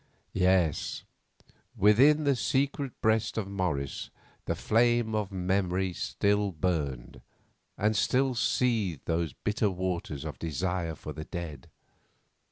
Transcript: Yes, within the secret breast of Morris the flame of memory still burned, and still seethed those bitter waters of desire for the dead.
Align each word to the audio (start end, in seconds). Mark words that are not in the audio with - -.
Yes, 0.33 1.03
within 1.77 2.23
the 2.23 2.35
secret 2.35 2.99
breast 3.01 3.37
of 3.37 3.47
Morris 3.47 4.09
the 4.45 4.55
flame 4.55 5.13
of 5.13 5.31
memory 5.31 5.93
still 5.93 6.51
burned, 6.51 7.21
and 7.77 7.95
still 7.95 8.33
seethed 8.33 9.05
those 9.05 9.33
bitter 9.33 9.69
waters 9.69 10.25
of 10.25 10.39
desire 10.39 10.95
for 10.95 11.13
the 11.13 11.25
dead. 11.25 11.69